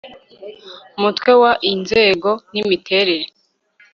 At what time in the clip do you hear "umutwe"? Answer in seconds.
0.97-1.31